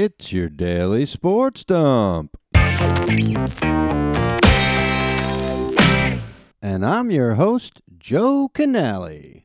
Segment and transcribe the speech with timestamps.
[0.00, 2.36] It's your daily sports dump.
[6.62, 9.42] And I'm your host, Joe Canale.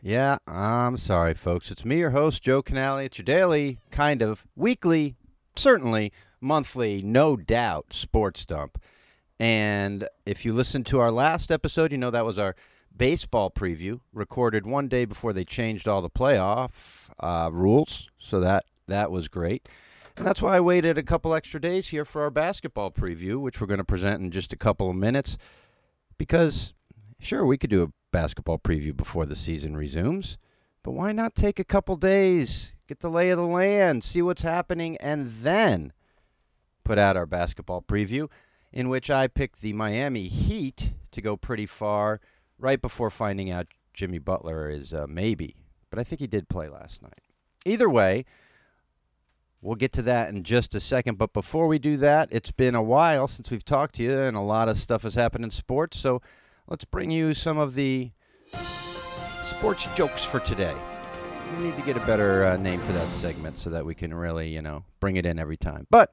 [0.00, 1.70] Yeah, I'm sorry, folks.
[1.70, 2.96] It's me, your host, Joe Canale.
[2.96, 5.16] It's your daily, kind of, weekly,
[5.54, 8.78] certainly, monthly, no doubt, sports dump.
[9.40, 12.54] And if you listened to our last episode, you know that was our
[12.96, 18.08] baseball preview, recorded one day before they changed all the playoff uh, rules.
[18.18, 19.68] So that that was great.
[20.16, 23.60] And that's why I waited a couple extra days here for our basketball preview, which
[23.60, 25.36] we're going to present in just a couple of minutes.
[26.18, 26.72] Because,
[27.18, 30.38] sure, we could do a basketball preview before the season resumes,
[30.84, 34.42] but why not take a couple days, get the lay of the land, see what's
[34.42, 35.92] happening, and then
[36.84, 38.28] put out our basketball preview,
[38.74, 42.20] in which I picked the Miami Heat to go pretty far
[42.58, 45.56] right before finding out Jimmy Butler is a maybe.
[45.88, 47.22] But I think he did play last night.
[47.64, 48.26] Either way,
[49.64, 51.16] We'll get to that in just a second.
[51.16, 54.36] But before we do that, it's been a while since we've talked to you, and
[54.36, 55.98] a lot of stuff has happened in sports.
[55.98, 56.20] So
[56.68, 58.10] let's bring you some of the
[59.42, 60.76] sports jokes for today.
[61.56, 64.12] We need to get a better uh, name for that segment so that we can
[64.12, 65.86] really, you know, bring it in every time.
[65.88, 66.12] But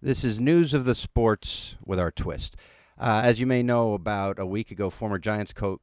[0.00, 2.56] this is news of the sports with our twist.
[2.96, 5.80] Uh, as you may know, about a week ago, former Giants coach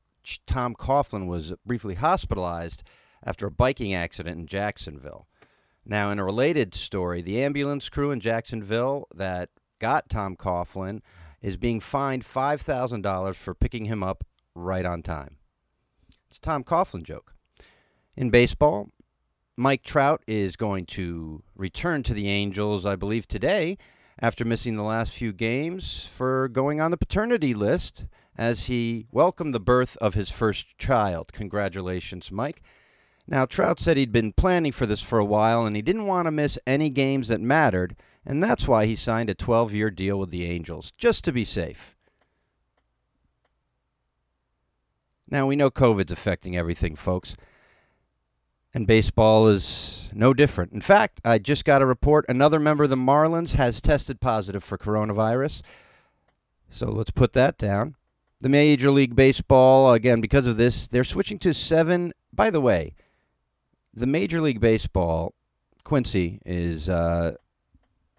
[0.47, 2.83] Tom Coughlin was briefly hospitalized
[3.23, 5.27] after a biking accident in Jacksonville.
[5.85, 9.49] Now, in a related story, the ambulance crew in Jacksonville that
[9.79, 11.01] got Tom Coughlin
[11.41, 14.23] is being fined $5,000 for picking him up
[14.55, 15.37] right on time.
[16.29, 17.35] It's a Tom Coughlin joke.
[18.15, 18.89] In baseball,
[19.57, 23.77] Mike Trout is going to return to the Angels, I believe, today
[24.21, 28.05] after missing the last few games for going on the paternity list
[28.37, 31.31] as he welcomed the birth of his first child.
[31.33, 32.61] Congratulations, Mike.
[33.27, 36.27] Now, Trout said he'd been planning for this for a while and he didn't want
[36.27, 37.95] to miss any games that mattered,
[38.25, 41.43] and that's why he signed a 12 year deal with the Angels, just to be
[41.43, 41.95] safe.
[45.27, 47.35] Now, we know COVID's affecting everything, folks,
[48.75, 50.73] and baseball is no different.
[50.73, 54.65] In fact, I just got a report another member of the Marlins has tested positive
[54.65, 55.61] for coronavirus.
[56.69, 57.95] So let's put that down.
[58.41, 62.11] The Major League Baseball, again, because of this, they're switching to seven.
[62.33, 62.95] By the way,
[63.93, 65.33] the Major League Baseball,
[65.85, 67.35] Quincy is uh,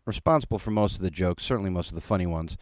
[0.06, 2.56] responsible for most of the jokes, certainly most of the funny ones,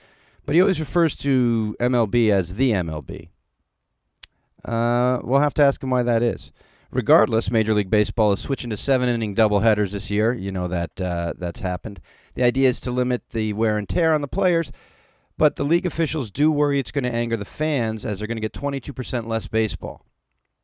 [0.45, 3.29] but he always refers to MLB as the MLB.
[4.65, 6.51] Uh, we'll have to ask him why that is.
[6.95, 10.33] Regardless, Major League Baseball is switching to seven inning doubleheaders this year.
[10.33, 12.01] You know that uh, that's happened.
[12.35, 14.71] The idea is to limit the wear and tear on the players,
[15.37, 18.37] but the league officials do worry it's going to anger the fans as they're going
[18.37, 20.07] to get 22% less baseball.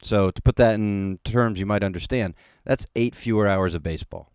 [0.03, 4.31] So to put that in terms you might understand, that's eight fewer hours of baseball.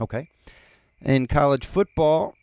[0.00, 0.28] Okay.
[1.00, 2.34] In college football,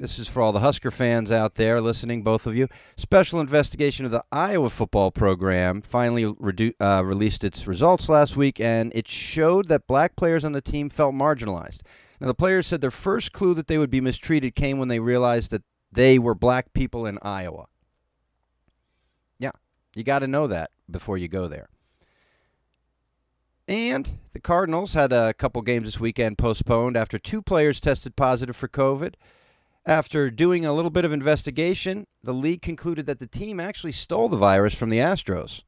[0.00, 2.68] this is for all the Husker fans out there listening, both of you.
[2.96, 8.58] Special investigation of the Iowa football program finally redu- uh, released its results last week,
[8.60, 11.80] and it showed that black players on the team felt marginalized.
[12.20, 15.00] Now, the players said their first clue that they would be mistreated came when they
[15.00, 15.62] realized that
[15.92, 17.66] they were black people in Iowa.
[19.38, 19.52] Yeah,
[19.94, 21.68] you got to know that before you go there.
[23.68, 28.56] And the Cardinals had a couple games this weekend postponed after two players tested positive
[28.56, 29.14] for COVID.
[29.90, 34.28] After doing a little bit of investigation, the league concluded that the team actually stole
[34.28, 35.62] the virus from the Astros.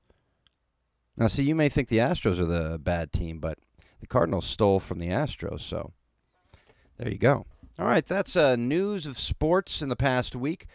[1.16, 3.58] Now, see, you may think the Astros are the bad team, but
[3.98, 5.92] the Cardinals stole from the Astros, so
[6.98, 7.46] there you go.
[7.80, 10.66] All right, that's uh, news of sports in the past week.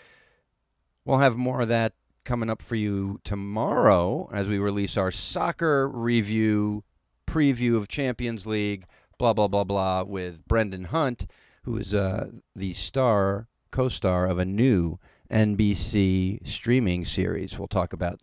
[1.05, 1.93] We'll have more of that
[2.25, 6.83] coming up for you tomorrow as we release our soccer review,
[7.25, 8.83] preview of Champions League,
[9.17, 11.27] blah, blah, blah, blah, with Brendan Hunt,
[11.67, 14.97] who is uh, the star, co star of a new
[15.29, 18.21] NBC streaming series we'll talk about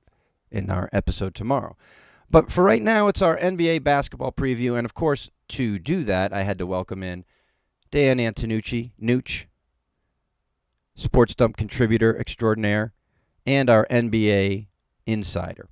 [0.51, 1.77] in our episode tomorrow.
[2.31, 4.79] But for right now, it's our NBA basketball preview.
[4.79, 7.27] And of course, to do that, I had to welcome in
[7.91, 9.45] Dan Antonucci, Nooch,
[10.95, 12.95] Sports Dump contributor extraordinaire
[13.45, 14.69] and our NBA
[15.07, 15.69] insider.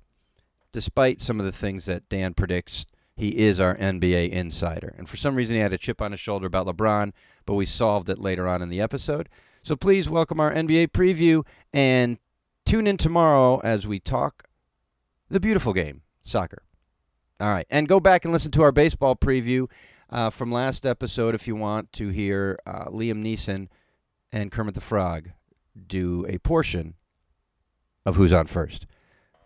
[0.71, 4.93] Despite some of the things that Dan predicts, he is our NBA insider.
[4.97, 7.13] And for some reason, he had a chip on his shoulder about LeBron,
[7.45, 9.29] but we solved it later on in the episode.
[9.61, 12.17] So please welcome our NBA preview and
[12.65, 14.43] tune in tomorrow as we talk
[15.29, 16.63] the beautiful game, soccer.
[17.39, 17.67] All right.
[17.69, 19.69] And go back and listen to our baseball preview
[20.09, 23.67] uh, from last episode if you want to hear uh, Liam Neeson
[24.31, 25.29] and Kermit the Frog
[25.87, 26.95] do a portion
[28.05, 28.85] of Who's on First.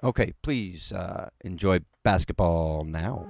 [0.03, 3.27] Okay, please uh, enjoy basketball now.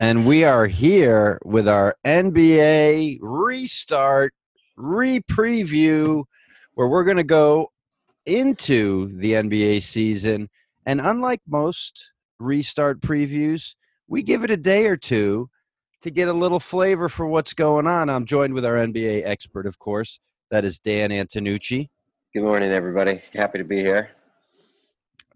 [0.00, 4.34] And we are here with our NBA restart,
[4.76, 6.24] re preview,
[6.74, 7.72] where we're going to go
[8.26, 10.50] into the NBA season.
[10.84, 13.76] And unlike most restart previews,
[14.08, 15.48] we give it a day or two
[16.02, 18.10] to get a little flavor for what's going on.
[18.10, 20.20] I'm joined with our NBA expert, of course.
[20.50, 21.88] That is Dan Antonucci.
[22.32, 23.20] Good morning, everybody.
[23.34, 24.10] Happy to be here.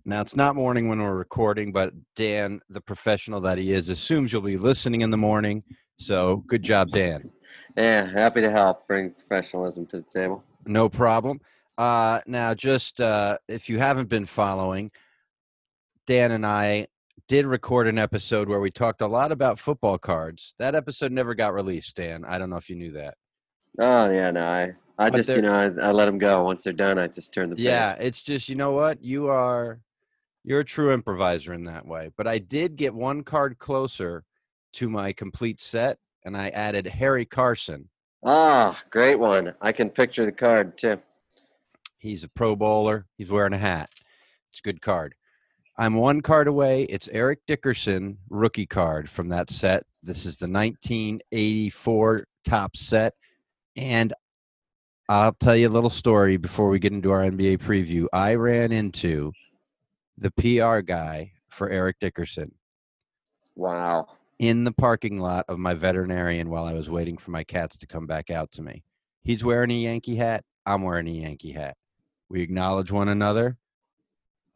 [0.05, 4.33] Now, it's not morning when we're recording, but Dan, the professional that he is, assumes
[4.33, 5.65] you'll be listening in the morning.
[5.99, 7.33] So good job, Dan.
[7.77, 10.45] Yeah, happy to help bring professionalism to the table.
[10.67, 11.41] No problem.
[11.77, 14.93] Uh, now, just uh, if you haven't been following,
[16.07, 16.87] Dan and I
[17.27, 20.55] did record an episode where we talked a lot about football cards.
[20.61, 22.25] That episode never got released, Dan.
[22.25, 23.17] I don't know if you knew that.
[23.81, 26.65] Oh yeah, no, I, I But just you know I, I let them go once
[26.65, 26.99] they're done.
[26.99, 27.65] I just turn the page.
[27.65, 29.81] Yeah, it's just you know what you are.
[30.45, 32.11] You're a true improviser in that way.
[32.17, 34.25] But I did get one card closer
[34.75, 37.89] to my complete set, and I added Harry Carson.
[38.25, 39.55] Ah, great one.
[39.61, 40.99] I can picture the card too.
[41.99, 43.07] He's a Pro Bowler.
[43.17, 43.91] He's wearing a hat.
[44.51, 45.15] It's a good card.
[45.77, 46.85] I'm one card away.
[46.85, 49.85] It's Eric Dickerson rookie card from that set.
[50.03, 53.15] This is the 1984 Topps set.
[53.75, 54.13] And
[55.09, 58.07] I'll tell you a little story before we get into our NBA preview.
[58.13, 59.33] I ran into
[60.17, 62.53] the PR guy for Eric Dickerson
[63.55, 64.09] Wow.
[64.39, 67.87] in the parking lot of my veterinarian while I was waiting for my cats to
[67.87, 68.83] come back out to me.
[69.23, 70.45] He's wearing a Yankee hat.
[70.67, 71.77] I'm wearing a Yankee hat.
[72.31, 73.59] We acknowledge one another.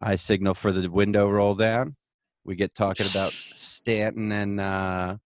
[0.00, 1.96] I signal for the window roll down.
[2.44, 5.16] We get talking about Stanton and uh,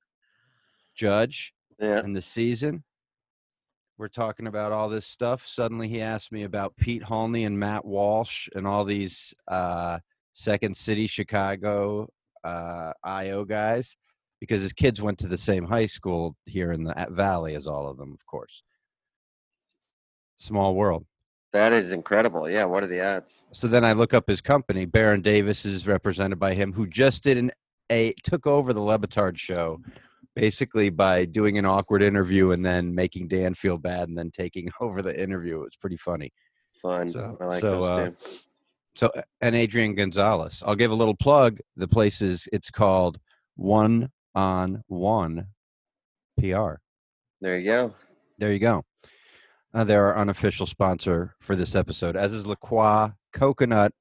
[0.97, 1.99] Judge Yeah.
[2.01, 2.83] and the season.
[4.03, 5.47] We're talking about all this stuff.
[5.47, 10.01] Suddenly, he asked me about Pete Holney and Matt Walsh and all these uh,
[10.33, 12.09] Second City, Chicago,
[12.43, 13.97] uh, IO guys,
[14.41, 17.89] because his kids went to the same high school here in the Valley as all
[17.89, 18.65] of them, of course.
[20.35, 21.07] Small world.
[21.53, 22.51] That is incredible.
[22.51, 22.65] Yeah.
[22.65, 23.45] What are the odds?
[23.53, 24.85] So then I look up his company.
[24.85, 27.53] Baron Davis is represented by him, who just did an
[27.89, 29.81] a took over the Le Batard show,
[30.35, 34.69] basically by doing an awkward interview and then making Dan feel bad and then taking
[34.81, 35.57] over the interview.
[35.61, 36.33] It was pretty funny.
[36.81, 37.09] Fun.
[37.09, 38.11] So- I like so, those uh.
[38.95, 40.63] So and Adrian Gonzalez.
[40.67, 41.59] I'll give a little plug.
[41.77, 43.19] The place is it's called
[43.57, 45.47] One on One
[46.39, 46.75] PR.
[47.41, 47.95] There you go.
[48.39, 48.85] There you go.
[49.75, 53.93] Uh, they're our unofficial sponsor for this episode, as is La Croix Coconut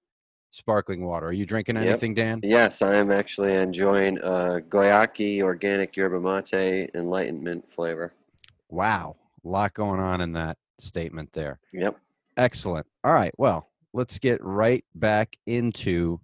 [0.51, 1.27] Sparkling Water.
[1.27, 1.85] Are you drinking Yep.
[1.85, 2.41] anything, Dan?
[2.43, 8.13] Yes, I am actually enjoying uh, Guayaki organic yerba mate enlightenment flavor.
[8.69, 9.15] Wow.
[9.43, 11.59] A lot going on in that statement there.
[11.73, 11.97] Yep.
[12.37, 12.85] Excellent.
[13.03, 13.33] All right.
[13.37, 16.19] Well, let's get right back into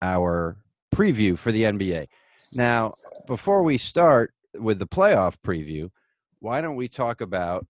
[0.00, 0.56] our
[0.94, 2.06] preview for the NBA.
[2.52, 2.94] Now,
[3.26, 5.90] before we start with the playoff preview,
[6.38, 7.66] why don't we talk about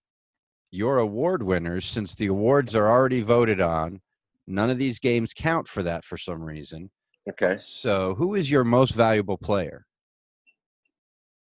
[0.70, 4.00] your award winners since the awards are already voted on?
[4.46, 6.90] None of these games count for that for some reason.
[7.28, 7.56] Okay.
[7.60, 9.84] So, who is your most valuable player?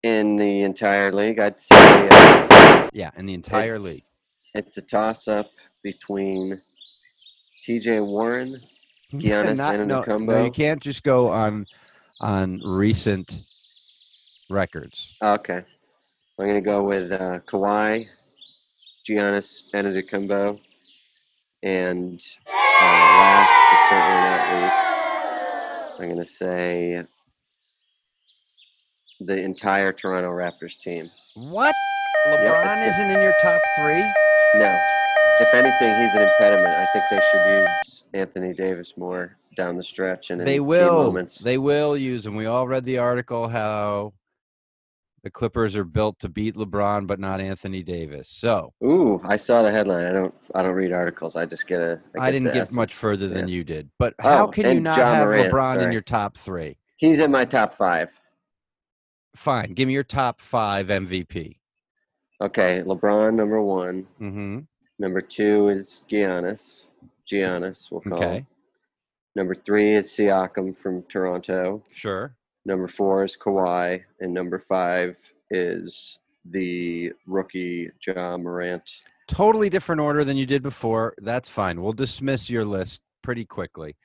[0.02, 4.02] In the entire league, I'd say uh, Yeah, in the entire It's- league.
[4.54, 5.48] it's a toss up
[5.82, 6.54] between
[7.62, 8.00] T.J.
[8.00, 8.60] Warren
[9.14, 11.66] Giannis Not- no, no, you can't just go on
[12.20, 13.40] on recent
[14.50, 15.16] records.
[15.22, 15.62] Okay.
[16.38, 18.06] I'm going to go with uh, Kawhi,
[19.08, 20.58] Giannis Antetokounmpo,
[21.64, 27.02] and uh, last but certainly not least, I'm going to say
[29.20, 31.10] the entire Toronto Raptors team.
[31.34, 31.74] What?
[32.28, 32.88] LeBron good.
[32.88, 34.02] isn't in your top three?
[34.56, 34.78] No.
[35.40, 36.68] If anything, he's an impediment.
[36.74, 40.60] I think they should use Anthony Davis more down the stretch and in They key
[40.60, 41.02] will.
[41.02, 41.38] moments.
[41.38, 42.36] They will use him.
[42.36, 44.12] We all read the article how
[45.24, 48.28] the Clippers are built to beat LeBron, but not Anthony Davis.
[48.28, 50.04] So Ooh, I saw the headline.
[50.06, 50.34] I don't.
[50.54, 51.34] I don't read articles.
[51.34, 51.98] I just get a.
[52.20, 53.54] I, didn't the get much further than Yeah.
[53.54, 53.90] you did.
[53.98, 56.76] But how Oh, can you not Ja have Morant, LeBron in your top three?
[56.98, 58.10] He's in my top five.
[59.34, 59.72] Fine.
[59.72, 61.56] Give me your top five MVP.
[62.42, 64.06] Okay, LeBron number one.
[64.20, 64.58] Mm-hmm.
[64.98, 66.82] Number two is Giannis.
[67.30, 68.18] Giannis, we'll call.
[68.18, 68.36] Okay.
[68.38, 68.46] him.
[69.36, 71.82] Number three is Siakam from Toronto.
[71.90, 72.36] Sure.
[72.64, 75.16] Number four is Kawhi, and number five
[75.50, 78.90] is the rookie Ja Morant.
[79.28, 81.14] Totally different order than you did before.
[81.18, 81.82] That's fine.
[81.82, 83.96] We'll dismiss your list pretty quickly.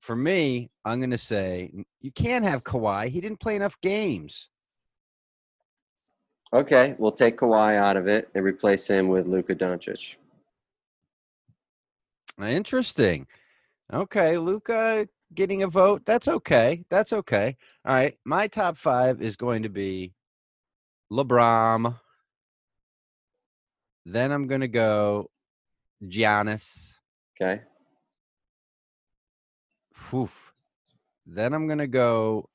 [0.00, 3.08] For me, I'm going to say you can't have Kawhi.
[3.08, 4.50] He didn't play enough games.
[6.52, 10.14] Okay, we'll take Kawhi out of it and replace him with Luka Doncic.
[12.40, 13.26] Interesting.
[13.92, 16.02] Okay, Luka getting a vote.
[16.04, 16.84] That's okay.
[16.90, 17.56] That's okay.
[17.84, 18.16] All right.
[18.24, 20.12] My top five is going to be
[21.12, 21.98] LeBron.
[24.04, 25.30] Then I'm going to go
[26.02, 26.98] Giannis.
[27.40, 27.62] Okay.
[30.14, 30.52] Oof.
[31.26, 32.48] Then I'm going to go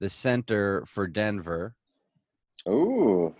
[0.00, 1.74] the center for Denver,
[2.68, 3.34] Ooh,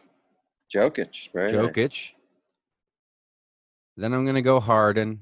[0.75, 1.61] Jokic, very nice.
[1.61, 2.11] Jokic.
[3.97, 5.21] Then I'm going to go Harden.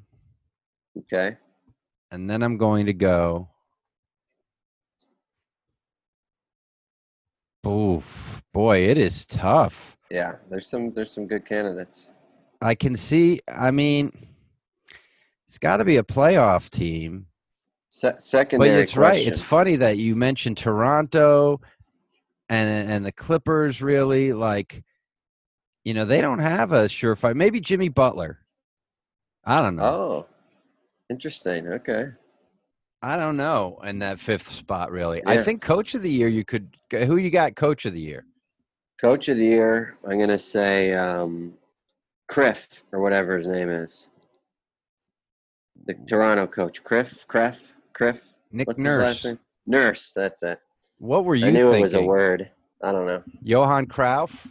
[0.98, 1.36] Okay.
[2.14, 3.48] And then I'm going to go.
[7.66, 8.40] Oof.
[8.52, 9.96] Boy, it is tough.
[10.12, 12.12] Yeah, there's some there's some good candidates.
[12.62, 13.40] I can see.
[13.48, 14.12] I mean,
[15.48, 17.26] it's got to be a playoff team.
[17.90, 18.70] Se- secondary.
[18.70, 19.26] But it's right.
[19.26, 21.60] It's funny that you mentioned Toronto
[22.48, 23.82] and and the Clippers.
[23.82, 24.84] Really, like,
[25.84, 27.34] you know, they don't have a surefire.
[27.34, 28.38] Maybe Jimmy Butler.
[29.44, 29.84] I don't know.
[29.84, 30.26] Oh,
[31.10, 31.68] interesting.
[31.68, 32.06] Okay.
[33.02, 33.78] I don't know.
[33.84, 36.28] In that fifth spot, really, I think Coach of the Year.
[36.28, 36.76] You could.
[36.90, 37.54] Who you got?
[37.54, 38.24] Coach of the Year.
[39.00, 41.52] Coach of the year, I'm gonna say um,
[42.28, 44.08] Criff or whatever his name is.
[45.86, 48.20] The Toronto coach, Criff, Creff, Criff.
[48.52, 49.26] Nick What's Nurse.
[49.66, 50.12] Nurse.
[50.14, 50.58] That's it.
[50.98, 51.80] What were you I knew thinking?
[51.80, 52.50] it was a word.
[52.82, 53.22] I don't know.
[53.42, 54.50] Johan Cruyff,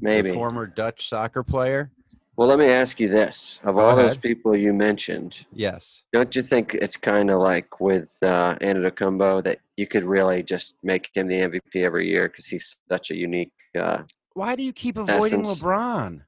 [0.00, 0.32] Maybe.
[0.32, 1.90] former Dutch soccer player.
[2.36, 6.02] Well, let me ask you this: Of Go all those people you mentioned, Yes.
[6.12, 10.74] don't you think it's kind of like with uh, Antetokounmpo that you could really just
[10.82, 13.52] make him the MVP every year because he's such a unique.
[13.78, 15.60] Uh, Why do you keep avoiding Essence.
[15.60, 16.22] LeBron?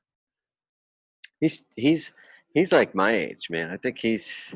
[1.40, 2.12] he's he's
[2.54, 3.70] he's like my age, man.
[3.70, 4.54] I think he's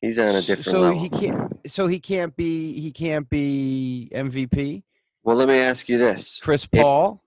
[0.00, 0.98] he's on a different so level.
[1.00, 1.52] he can't.
[1.66, 2.78] So he can't be.
[2.80, 4.82] He can't be MVP.
[5.24, 7.22] Well, let me ask you this: Chris Paul.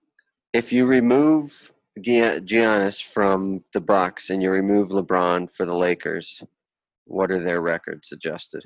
[0.52, 6.42] if you remove Giannis from the Bucks and you remove LeBron for the Lakers,
[7.04, 8.62] what are their records adjusted?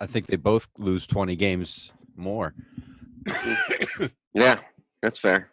[0.00, 2.54] I think they both lose twenty games more.
[4.32, 4.60] Yeah,
[5.02, 5.50] that's fair.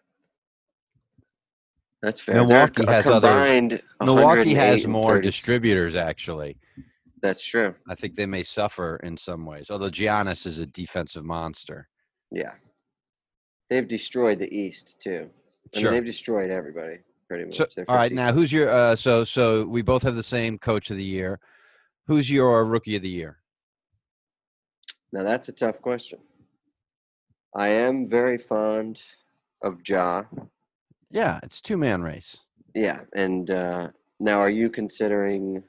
[2.02, 2.36] That's fair.
[2.36, 5.96] Milwaukee They're has other- Milwaukee has more 30 distributors.
[5.96, 6.58] Actually,
[7.22, 7.74] That's true.
[7.90, 9.72] I think they may suffer in some ways.
[9.72, 11.90] Although Giannis is a defensive monster.
[12.32, 12.54] Yeah.
[13.70, 15.30] They've destroyed the East too.
[15.76, 15.92] I Sure.
[15.92, 17.56] mean, they've destroyed everybody pretty much.
[17.58, 18.70] So, all right, 50 now who's your?
[18.70, 21.40] Uh, so, so we both have the same coach of the year.
[22.08, 23.38] Who's your rookie of the year?
[25.12, 26.20] Now that's a tough question.
[27.56, 29.00] I am very fond
[29.62, 30.24] of Ja.
[31.10, 32.46] Yeah, it's two man race.
[32.76, 35.64] Yeah, and uh, now are you considering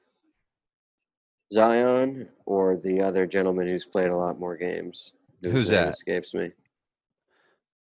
[1.52, 5.12] Zion or the other gentleman who's played a lot more games?
[5.44, 5.94] Who's that?
[5.94, 6.50] Escapes me.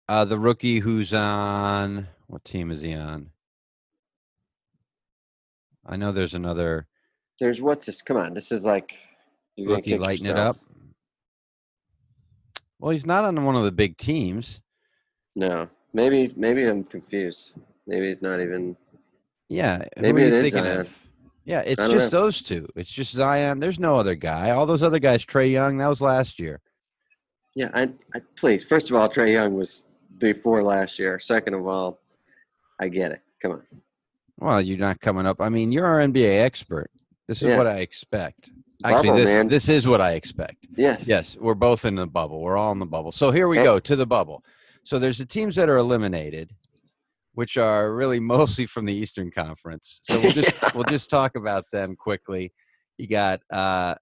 [0.07, 3.31] Uh, the rookie who's on what team is he on?
[5.85, 6.87] I know there's another
[7.39, 8.01] There's what's this?
[8.01, 8.93] Come on, this is like
[9.57, 10.57] rookie lighting it yourself.
[10.57, 10.61] up.
[12.79, 14.61] Well, he's not on one of the big teams.
[15.35, 17.53] No, maybe maybe I'm confused.
[17.87, 18.75] Maybe it's not even.
[19.47, 20.79] Yeah, Maybe you thinking Zion.
[20.81, 20.97] of?
[21.45, 22.19] Yeah, it's just know.
[22.19, 22.67] those two.
[22.75, 23.59] It's just Zion.
[23.59, 24.49] There's no other guy.
[24.49, 26.61] All those other guys, Trae Young, that was last year.
[27.53, 28.63] Yeah, I, I please.
[28.63, 29.83] First of all, Trae Young was
[30.19, 31.19] before last year.
[31.19, 31.99] Second of all,
[32.79, 33.21] I get it.
[33.41, 33.63] Come on.
[34.37, 35.39] Well, you're not coming up.
[35.39, 36.91] I mean, you're our NBA expert.
[37.27, 37.57] This is Yeah.
[37.57, 38.49] what I expect.
[38.83, 39.47] Actually, Bubble, this man.
[39.47, 40.67] this is what I expect.
[40.75, 41.07] Yes.
[41.07, 42.41] Yes, we're both in the bubble.
[42.41, 43.11] We're all in the bubble.
[43.13, 43.63] So here we Eh.
[43.63, 44.43] go to the bubble.
[44.83, 46.51] So there's the teams that are eliminated,
[47.33, 48.19] which are really
[48.59, 50.01] mostly from the Eastern Conference.
[50.03, 52.53] So we'll just we'll just talk about them quickly.
[52.97, 53.95] You got uh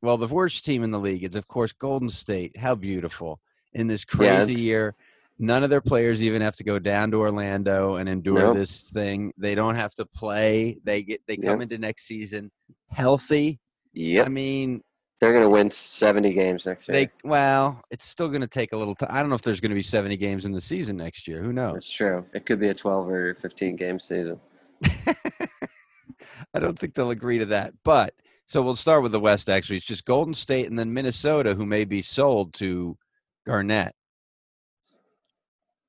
[0.00, 2.56] well, the worst team in the league is of course Golden State.
[2.56, 3.40] How beautiful.
[3.74, 4.94] In this crazy it's- year,
[5.38, 8.56] none of their players even have to go down to Orlando and endure Nope.
[8.56, 9.32] this thing.
[9.36, 10.78] They don't have to play.
[10.84, 11.62] They get they come Yep.
[11.62, 12.50] into next season
[12.90, 13.60] healthy.
[13.92, 14.82] Yeah, I mean,
[15.20, 16.94] They're gonna win 70 games next year.
[16.94, 19.08] they well, it's still going to take a little time.
[19.12, 21.42] I don't know if there's going to be 70 games in the season next year.
[21.42, 21.76] Who knows?
[21.78, 22.24] It's true.
[22.32, 24.38] It could be a 12 or 15 game season.
[26.54, 27.74] I don't think they'll agree to that.
[27.84, 28.14] But
[28.46, 29.48] so we'll start with the West.
[29.50, 32.96] Actually, it's just Golden State and then Minnesota, who may be sold to
[33.48, 33.94] Garnett.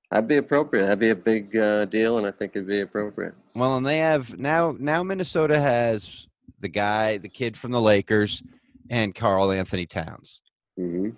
[0.10, 0.84] That'd be appropriate.
[0.84, 3.36] That'd be a big uh, deal, and I think it'd be appropriate.
[3.54, 4.76] Well, and they have now.
[4.80, 6.28] Now Minnesota has
[6.62, 8.42] the guy, the kid from the Lakers,
[8.90, 10.42] and Karl-Anthony Towns.
[10.78, 11.10] hmm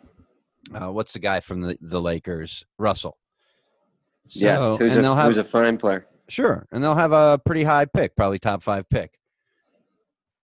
[0.74, 2.65] Uh, what's the guy from the, the Lakers?
[2.77, 3.17] Russell.
[4.25, 6.05] yes, who's, and a, have who's a fine player.
[6.27, 9.17] sure, and they'll have a pretty high pick, probably top five pick.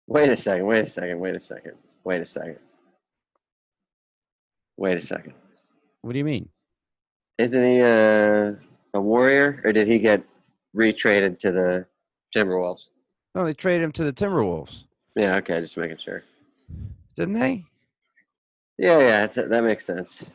[0.09, 0.67] Wait a second.
[0.67, 1.21] Wait a second.
[1.21, 1.75] Wait a second.
[2.03, 2.59] Wait a second.
[4.77, 5.35] Wait a second.
[6.03, 6.49] What do you mean?
[7.39, 8.53] Isn't he uh,
[8.95, 10.23] a warrior, or did he get
[10.77, 11.87] retraded to the
[12.35, 12.89] Timberwolves?
[13.35, 14.85] No, they traded him to the Timberwolves,
[15.17, 16.23] Yeah, okay, just making sure.
[17.17, 17.65] didn't they?
[18.79, 20.27] Yeah, yeah, that, that makes sense.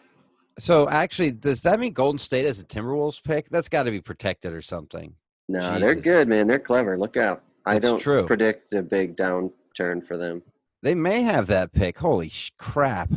[0.60, 3.50] So actually, does that mean Golden State has a Timberwolves pick?
[3.50, 5.14] That's got to be protected or something.
[5.50, 6.48] No, they're good, man.
[6.48, 6.98] They're clever.
[6.98, 7.44] Look out.
[7.66, 8.26] I don't true.
[8.26, 10.42] predict a big downturn for them.
[10.82, 11.98] They may have that pick.
[11.98, 13.12] Holy sh- crap!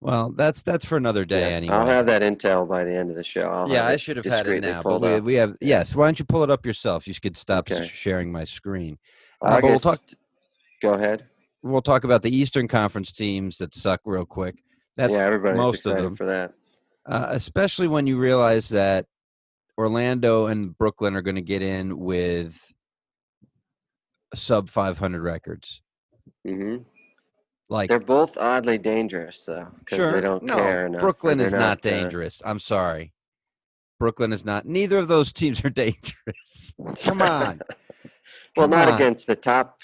[0.00, 1.74] Well, that's that's for another day Yeah, anyway.
[1.76, 3.48] I'll have that intel by the end of the show.
[3.48, 5.56] I'll yeah, I should have had it now, but we, we have.
[5.60, 7.08] Yes, why don't you pull it up yourself?
[7.08, 7.84] You could stop Okay.
[7.84, 8.98] sharing my screen.
[9.42, 10.00] Uh, we'll talk.
[10.80, 11.24] go ahead.
[11.62, 14.62] We'll talk about the Eastern Conference teams that suck real quick.
[14.96, 16.16] That's yeah, everybody's most of excited them.
[16.16, 16.52] for that.
[17.06, 19.06] uh, especially when you realize that
[19.76, 22.72] Orlando and Brooklyn are going to get in with
[24.34, 25.82] sub 500 records.
[26.46, 26.76] hmm
[27.70, 31.02] Like, They're both oddly dangerous, though, because sure, they don't no, care enough.
[31.02, 32.40] Brooklyn is not, uh, dangerous.
[32.44, 33.12] I'm sorry.
[33.98, 34.64] Brooklyn is not.
[34.64, 36.74] Neither of those teams are dangerous.
[37.02, 37.60] Come on.
[38.56, 38.94] well, Come not on.
[38.94, 39.80] against the top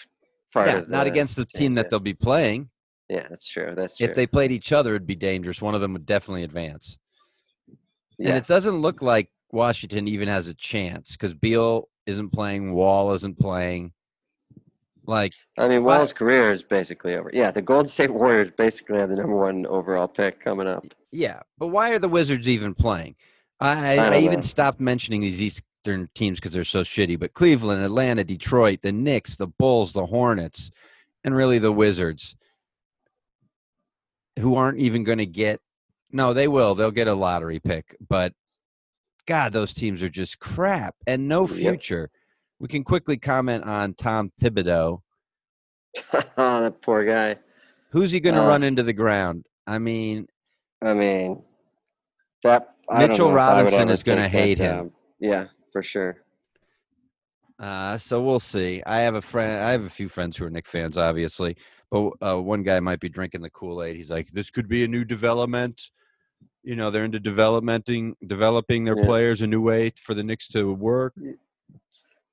[0.52, 1.82] part Yeah, of not the against the team yeah.
[1.82, 2.70] that they'll be playing.
[3.10, 3.72] Yeah, that's true.
[3.74, 4.06] That's true.
[4.06, 5.60] If they played each other, it'd be dangerous.
[5.60, 6.96] One of them would definitely advance.
[8.18, 13.12] And it doesn't look like Washington even has a chance because Beal isn't playing, Wall
[13.12, 13.92] isn't playing.
[15.06, 17.30] Like, I mean, Wall's career is basically over.
[17.32, 20.86] Yeah, the Golden State Warriors basically have the number one overall pick coming up.
[21.12, 23.14] yeah, but why are the Wizards even playing?
[23.60, 24.40] I, I I, even know.
[24.40, 27.18] stopped mentioning these Eastern teams because they're so shitty.
[27.18, 30.70] But Cleveland, Atlanta, Detroit, the Knicks, the Bulls, the Hornets,
[31.22, 32.34] and really the Wizards,
[34.38, 35.60] who aren't even going to get.
[36.10, 36.74] No, they will.
[36.74, 38.32] They'll get a lottery pick, but
[39.26, 41.58] God, those teams are just crap and no Yep.
[42.58, 45.00] We can quickly comment on Tom Thibodeau.
[46.38, 47.36] oh, that poor guy.
[47.90, 49.46] Who's he going to Uh, run into the ground?
[49.66, 50.26] I mean,
[50.82, 51.44] I mean,
[52.42, 54.92] that I Mitchell know if I would Robinson is take that hate him.
[55.20, 56.18] Yeah, for sure.
[57.58, 58.82] Uh, so we'll see.
[58.84, 59.64] I have a friend.
[59.64, 61.56] I have a few friends who are Knick fans, obviously,
[61.90, 63.96] but uh, one guy might be drinking the Kool Aid.
[63.96, 65.90] He's like, "This could be a new development."
[66.64, 69.04] You know, they're into developmenting, developing their Yeah.
[69.04, 71.14] players a new way for the Knicks to work.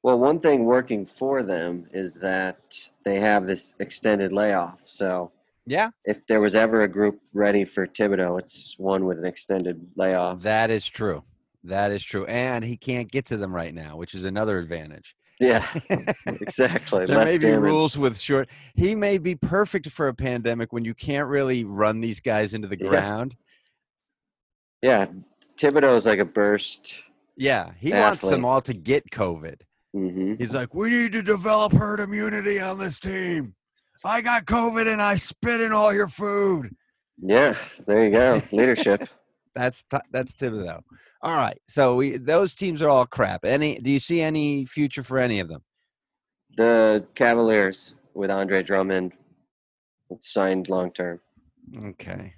[0.04, 2.58] Well, one thing working for them is that
[3.06, 4.80] they have this extended layoff.
[4.86, 5.32] So
[5.68, 9.80] Yeah, if there was ever a group ready for Thibodeau, it's one with an extended
[9.96, 10.42] layoff.
[10.42, 11.24] that is true.
[11.64, 15.16] That is true, and he can't get to them right now, which is another advantage.
[15.40, 15.66] Yeah,
[16.26, 17.06] exactly.
[17.06, 17.62] there Less may be damage.
[17.70, 18.50] rules with short.
[18.74, 22.68] He may be perfect for a pandemic when you can't really run these guys into
[22.68, 23.36] the ground.
[24.82, 25.06] Yeah,
[25.60, 27.04] Thibodeau is like a burst.
[27.38, 29.62] Yeah, he wants them all to get COVID.
[29.94, 33.56] Hmm He's like, we need to develop herd immunity on this team.
[34.04, 36.76] I got COVID and I spit in all your food.
[37.22, 38.42] Yeah, there you go.
[38.52, 39.08] Leadership.
[39.54, 40.82] That's t- that's Thibodeau.
[41.22, 43.46] All right, so we those teams are all crap.
[43.46, 43.76] Any?
[43.76, 45.62] Do you see any future for any of them?
[46.58, 49.14] The Cavaliers with Andre Drummond
[50.20, 51.20] signed long term.
[51.78, 52.34] Okay,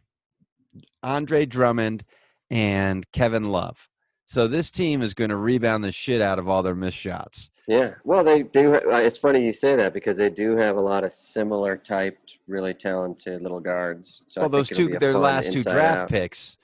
[1.01, 2.03] Andre Drummond
[2.51, 3.87] and Kevin Love.
[4.25, 7.49] So this team is going to rebound the shit out of all their missed shots.
[7.67, 8.75] Yeah, well, they do.
[8.75, 12.39] uh, It's funny you say that because they do have a lot of similar typed,
[12.47, 14.21] really talented little guards.
[14.27, 16.09] So well, those two, their last two draft out.
[16.09, 16.57] picks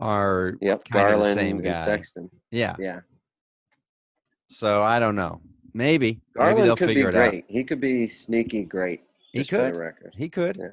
[0.00, 1.84] are Yep, kinda the same and guy.
[1.86, 2.30] Sexton.
[2.50, 2.76] yeah.
[2.78, 3.00] Yeah,
[4.48, 5.40] So I don't know.
[5.72, 7.30] Maybe maybe they'll could be figure it out.
[7.30, 7.44] great.
[7.48, 9.02] He could be sneaky great.
[9.32, 9.74] He could.
[9.74, 10.14] record.
[10.16, 10.56] He could.
[10.60, 10.68] Yeah.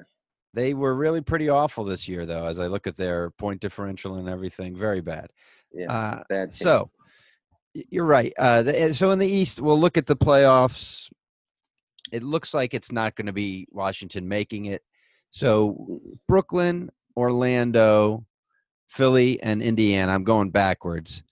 [0.54, 4.16] They were really pretty awful this year, though, as I look at their point differential
[4.16, 4.76] and everything.
[4.76, 5.30] Very bad.
[5.74, 6.50] Yeah, Uh, bad.
[6.50, 6.56] team.
[6.56, 6.90] so
[7.74, 8.32] you're right.
[8.38, 11.10] Uh, the, so in the East, we'll look at the playoffs.
[12.10, 14.82] It looks like it's not going to be Washington making it.
[15.30, 18.26] So Brooklyn, Orlando,
[18.88, 20.12] Philly, and Indiana.
[20.12, 21.22] I'm going backwards.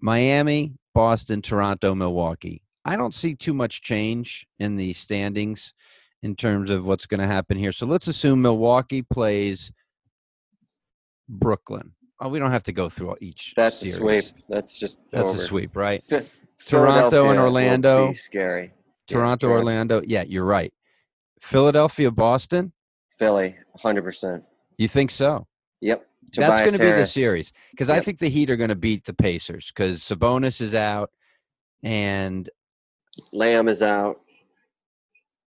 [0.00, 2.60] Miami, Boston, Toronto, Milwaukee.
[2.84, 5.72] I don't see too much change in the standings
[6.22, 7.72] in terms of what's going to happen here.
[7.72, 9.70] So let's assume Milwaukee plays
[11.28, 11.92] Brooklyn.
[12.24, 13.52] Oh, we don't have to go through each.
[13.54, 13.96] that's series.
[13.96, 14.24] a sweep.
[14.48, 15.38] That's just That's over.
[15.38, 16.02] a sweep, right?
[16.64, 18.08] Toronto and Orlando.
[18.08, 18.72] be scary.
[19.06, 19.58] Toronto, Toronto.
[19.58, 20.02] Orlando.
[20.06, 20.72] Yeah, you're right.
[21.42, 22.72] Philadelphia, Boston.
[23.18, 24.42] Philly, hundred percent.
[24.78, 25.46] You think so?
[25.82, 26.06] Yep.
[26.34, 29.04] That's going to be the series because I think the Heat are going to beat
[29.04, 31.10] the Pacers because Sabonis is out,
[31.82, 32.48] and
[33.32, 34.20] Lamb is out.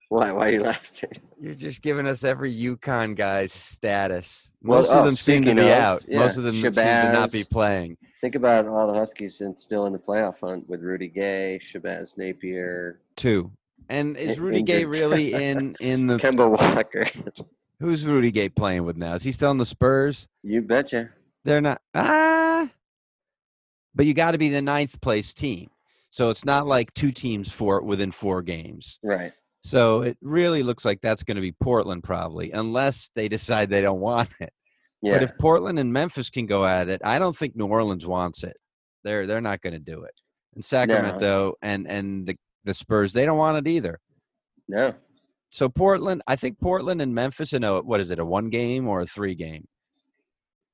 [0.08, 0.32] Why?
[0.32, 1.10] Why are you laughing?
[1.40, 4.50] you're just giving us every UConn guy's status.
[4.62, 6.04] Well, Most of oh, them seem to be of, out.
[6.08, 7.98] yeah, Most of them seem to not be playing.
[8.20, 12.16] Think about all the Huskies and still in the playoff hunt with Rudy Gay, Shabazz
[12.16, 13.50] Napier, Too.
[13.90, 16.16] And is Rudy Gay really in in the?
[16.18, 17.06] Kemba Walker.
[17.80, 19.14] Who's Rudy Gay playing with now?
[19.14, 20.26] Is he still in the Spurs?
[20.42, 21.10] You betcha.
[21.44, 21.80] They're not.
[21.94, 22.68] Ah,
[23.94, 25.70] but you got to be the ninth place team.
[26.10, 28.98] So it's not like two teams for within four games.
[29.02, 29.32] Right.
[29.62, 33.82] So it really looks like that's going to be Portland probably, unless they decide they
[33.82, 34.52] don't want it.
[35.02, 35.14] Yeah.
[35.14, 38.42] But if Portland and Memphis can go at it, I don't think New Orleans wants
[38.44, 38.56] it.
[39.04, 40.20] They're they're not going to do it.
[40.54, 44.00] And Sacramento and and the the Spurs, they don't want it either.
[44.68, 44.94] no.
[45.50, 48.86] So Portland, I think Portland and Memphis in a what is it, a one game
[48.86, 49.66] or a three game?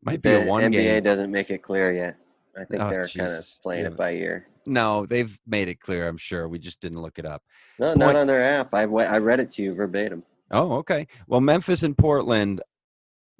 [0.03, 1.03] Might be The a one NBA game.
[1.03, 2.17] NBA doesn't make it clear yet.
[2.59, 3.59] I think Oh, they're kind of Jesus.
[3.63, 3.89] playing Yeah.
[3.91, 4.47] it by ear.
[4.67, 6.09] No, they've made it clear.
[6.09, 6.49] I'm sure.
[6.49, 7.43] We just didn't look it up.
[7.79, 8.73] No, Point- not on their app.
[8.75, 10.23] I, I read it to you verbatim.
[10.51, 11.07] Oh, okay.
[11.27, 12.63] Well, Memphis and Portland,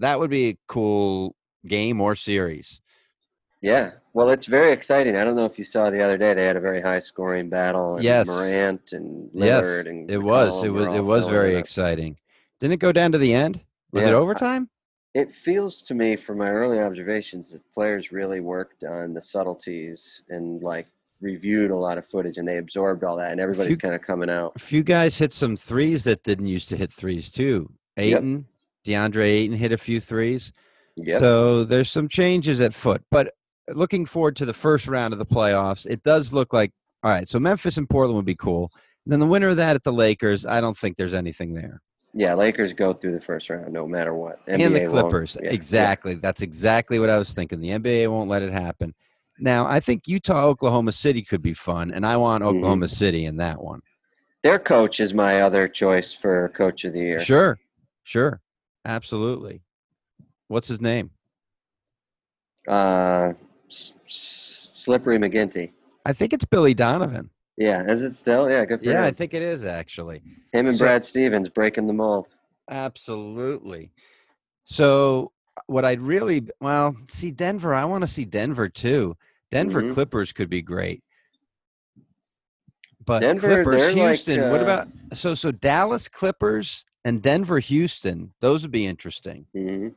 [0.01, 2.81] that would be a cool game or series.
[3.63, 3.93] Yeah.
[4.13, 5.17] Well, it's very exciting.
[5.17, 6.35] I don't know if you saw the other day.
[6.35, 7.97] They had a very high scoring battle.
[7.97, 8.27] And Yes.
[8.27, 10.63] Morant and yes, and it was.
[10.63, 10.87] It was.
[10.97, 11.61] It was very up.
[11.61, 12.19] exciting.
[12.61, 13.61] Didn't it go down to the end?
[13.93, 14.69] Was it overtime?
[15.15, 20.23] It feels to me, from my early observations, that players really worked on the subtleties
[20.29, 20.89] and like
[21.21, 24.29] reviewed a lot of footage, and they absorbed all that, and everybody's kind of coming
[24.29, 24.53] out.
[24.57, 27.71] A few guys hit some threes that didn't used to hit threes too.
[27.97, 28.07] Yep.
[28.07, 28.47] Ayton,
[28.85, 30.53] DeAndre Ayton hit a few threes.
[30.97, 31.21] Yep.
[31.21, 33.33] So there's some changes at foot, but
[33.69, 36.73] looking forward to the first round of the playoffs, it does look like
[37.05, 37.29] all right.
[37.29, 38.71] So Memphis and Portland would be cool.
[39.05, 41.83] And then the winner of that at the Lakers, I don't think there's anything there.
[42.15, 44.41] Yeah, Lakers go through the first round no matter what.
[44.47, 45.55] and the Clippers, Yeah, yeah.
[45.55, 46.15] exactly.
[46.15, 47.61] That's exactly what I was thinking.
[47.61, 48.95] The NBA won't let it happen.
[49.39, 52.49] Now I think Utah, Oklahoma City could be fun, and I want Mhm.
[52.49, 53.83] Oklahoma City in that one.
[54.43, 57.19] Their coach is my other choice for coach of the year.
[57.21, 57.59] Sure,
[58.05, 58.41] sure,
[58.85, 59.63] absolutely.
[60.49, 61.11] What's his name?
[62.69, 63.33] Uh,
[63.69, 65.73] S- S- Slippery McGinty.
[66.07, 67.31] I think it's Billy Donovan.
[67.57, 68.51] Yeah, is it still?
[68.51, 70.23] Yeah, good for Yeah, I think it is actually.
[70.53, 72.27] him and so- Brad Stevens breaking the mold.
[72.71, 73.93] Absolutely.
[74.65, 75.33] So
[75.67, 77.75] what I'd really well see Denver.
[77.75, 79.17] I want to see Denver too.
[79.51, 79.93] Denver Mhm.
[79.95, 81.03] Clippers could be great.
[83.05, 84.51] But Denver, Clippers, they're like, Houston.
[84.51, 88.33] what uh, about so so Dallas Clippers and Denver Houston?
[88.41, 89.47] Those would be interesting.
[89.53, 89.89] hmm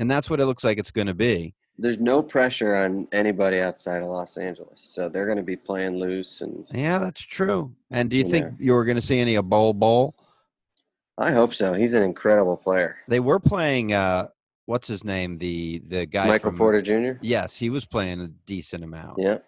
[0.00, 1.54] And that's what it looks like it's going to be.
[1.80, 5.98] There's no pressure on anybody outside of Los Angeles, so they're going to be playing
[5.98, 7.72] loose, and Yeah, that's true.
[7.90, 10.14] And do you think you were going to see any of Bol Bol?
[11.16, 11.74] I hope so.
[11.74, 12.96] He's an incredible player.
[13.08, 13.92] They were playing.
[13.92, 14.28] uh
[14.66, 15.38] What's his name?
[15.38, 17.18] The the guy Michael from Porter Jr.
[17.22, 19.14] Yes, he was playing a decent amount.
[19.18, 19.38] Yeah,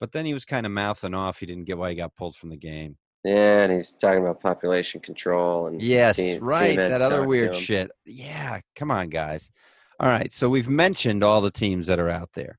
[0.00, 1.38] But then he was kind of mouthing off.
[1.40, 2.96] He didn't get why he got pulled from the game.
[3.24, 6.68] yeah, and he's talking about population control and Yes, team- right.
[6.68, 7.90] team That other weird shit.
[8.06, 9.50] Yeah, come on, guys.
[10.00, 12.58] All right, so we've mentioned all the teams that are out there.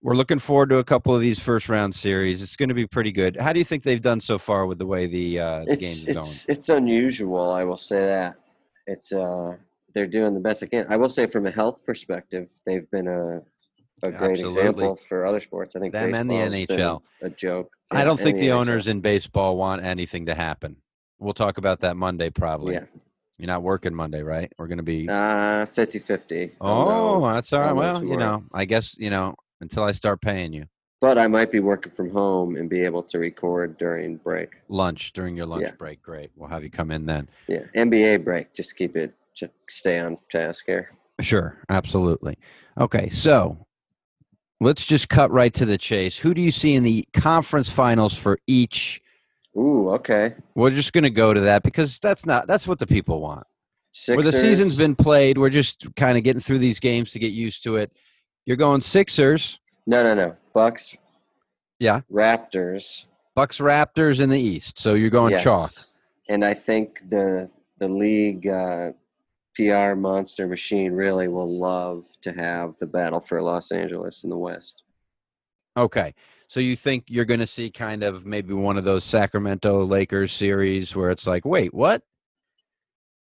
[0.00, 2.40] We're looking forward to a couple of these first round series.
[2.40, 3.36] It's going to be pretty good.
[3.36, 5.80] How do you think they've done so far with the way the uh, the It's
[5.80, 6.26] games are going?
[6.26, 7.50] it's it's unusual.
[7.50, 8.36] I will say that
[8.86, 9.56] it's uh
[9.94, 10.86] they're doing the best they can.
[10.88, 13.42] I will say from a health perspective, they've been a
[14.02, 14.60] a great Absolutely.
[14.60, 15.74] example for other sports.
[15.74, 17.00] I think Them and the NHL.
[17.20, 17.70] a joke.
[17.90, 18.60] I don't think the NHL.
[18.60, 20.76] owners in baseball want anything to happen.
[21.18, 22.74] We'll talk about that Monday, probably.
[22.74, 22.84] Yeah,
[23.38, 24.52] You're not working Monday, right?
[24.58, 25.08] We're going to be.
[25.08, 26.52] uh, 50-50.
[26.60, 27.72] Oh, that's all right.
[27.72, 28.38] Well, you tomorrow.
[28.38, 30.64] know, I guess you know until I start paying you
[31.00, 34.50] but I might be working from home and be able to record during break.
[34.68, 35.72] lunch during your lunch Yeah.
[35.78, 36.02] break.
[36.02, 36.32] Great.
[36.34, 37.28] We'll have you come in then.
[37.46, 38.52] Yeah, NBA break.
[38.52, 39.14] Just keep it.
[39.32, 40.90] Just stay on task here.
[41.20, 42.36] Sure, absolutely.
[42.80, 43.64] Okay, so
[44.60, 46.18] let's just cut right to the chase.
[46.18, 49.00] Who do you see in the conference finals for each?
[49.58, 50.34] Ooh, okay.
[50.54, 53.46] We're just going to go to that because that's not that's what the people want.
[53.92, 54.16] Sixers.
[54.16, 57.32] Where the season's been played, we're just kind of getting through these games to get
[57.32, 57.90] used to it.
[58.46, 60.36] You're going Sixers, No, no, no.
[60.54, 60.96] Bucks.
[61.80, 62.02] Yeah.
[62.12, 63.06] Raptors.
[63.34, 64.78] Bucks, Raptors in the East.
[64.78, 65.42] So you're going yes.
[65.42, 65.70] chalk.
[66.28, 68.90] And I think the the league uh,
[69.54, 74.36] PR monster machine really will love to have the battle for Los Angeles in the
[74.36, 74.82] West.
[75.76, 76.14] Okay.
[76.48, 80.32] So you think you're going to see kind of maybe one of those Sacramento Lakers
[80.32, 82.02] series where it's like, wait, what?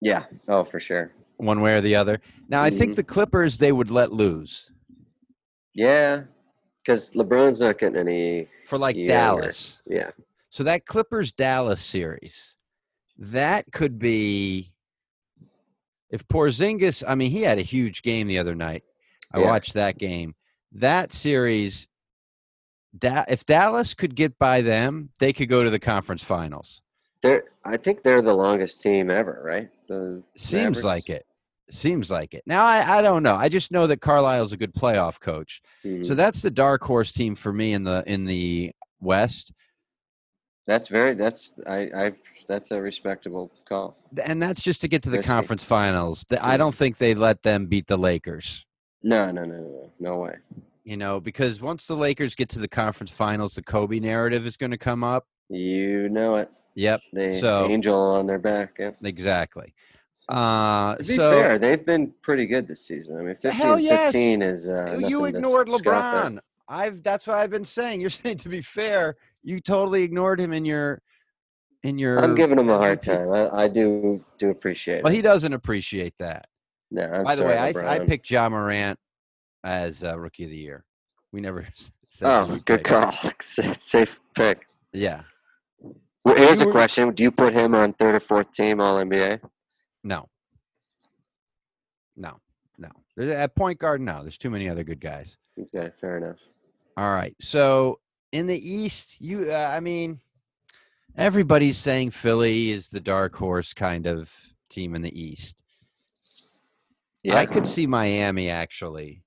[0.01, 0.25] Yeah.
[0.47, 1.11] Oh, for sure.
[1.37, 2.21] One way or the other.
[2.47, 2.97] Now, I think Mhm.
[2.97, 4.71] the Clippers they would let lose
[5.73, 6.23] Yeah.
[6.77, 8.47] Because LeBron's not getting any.
[8.67, 9.07] for like Yeah.
[9.07, 9.81] Dallas.
[9.85, 10.11] Yeah.
[10.49, 12.55] So that Clippers Dallas series,
[13.17, 14.71] that could be
[16.11, 17.03] if Porzingis.
[17.07, 18.83] I mean, he had a huge game the other night.
[19.31, 19.47] I Yeah.
[19.47, 20.35] watched that game.
[20.71, 21.87] That series,
[22.99, 26.81] da- if Dallas could get by them, they could go to the conference finals.
[27.21, 27.45] They're.
[27.65, 29.69] I think they're the longest team ever, right?
[29.87, 30.83] The Seems Mavericks?
[30.83, 31.25] like it.
[31.69, 32.43] Seems like it.
[32.45, 33.35] Now I, I don't know.
[33.35, 35.61] I just know that Carlisle's a good playoff coach.
[35.83, 36.05] Mhm.
[36.05, 39.51] So that's the dark horse team for me in the in the West.
[40.65, 41.13] That's very.
[41.13, 41.89] That's I.
[41.95, 42.13] I.
[42.47, 43.97] That's a respectable call.
[44.23, 45.27] and that's just to get to the Risky.
[45.27, 46.25] conference finals.
[46.39, 48.65] I don't think they let them beat the Lakers.
[49.03, 50.35] No, no, no, no, no way.
[50.87, 54.55] You know, because once the Lakers get to the conference finals, the Kobe narrative is
[54.55, 55.27] going to come up.
[55.49, 56.49] You know it.
[56.75, 58.77] Yep, The So- angel on their back.
[58.79, 58.91] Yeah.
[59.03, 59.73] exactly.
[60.29, 63.17] Uh, To be so fair, they've been pretty good this season.
[63.17, 64.13] I mean, 15, Hell yes.
[64.13, 64.69] 15 is.
[64.69, 65.67] Uh, you ignored.
[65.67, 66.39] LeBron.
[66.69, 67.99] I've that's what I've been saying.
[67.99, 71.01] You're saying to be fair, you totally ignored him in your
[71.83, 72.19] in your.
[72.23, 73.29] I'm giving him a hard time.
[73.33, 76.45] I, I do do appreciate Well, he doesn't appreciate that.
[76.91, 78.97] no, I'm By the sorry, way, I, I picked John Morant
[79.67, 80.85] as uh, rookie of the year.
[81.31, 81.67] We never
[82.07, 83.13] said Oh, good call.
[83.79, 84.65] Safe pick.
[84.93, 85.21] Yeah,
[86.23, 89.41] Well, here's a question: Do you put him on third or fourth team All NBA?
[90.03, 90.29] no,
[92.15, 92.39] no,
[92.77, 92.89] no.
[93.15, 94.21] There's- At point guard, no.
[94.21, 95.37] There's too many other good guys.
[95.59, 96.37] Okay, fair enough.
[96.95, 97.35] All right.
[97.41, 97.99] So
[98.31, 100.19] in the East, you, uh, I mean,
[101.15, 104.31] everybody's saying Philly is the dark horse kind of
[104.69, 105.63] team in the East.
[107.23, 109.23] Yeah, I could see Miami actually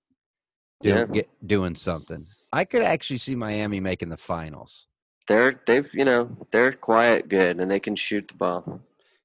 [0.83, 1.05] do, Yeah.
[1.07, 2.27] get, doing something.
[2.53, 4.87] I could actually see Miami making the finals.
[5.29, 8.81] they're they've you know they're quiet good and they can shoot the ball.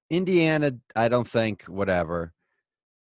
[0.10, 2.34] Indiana, I don't think whatever.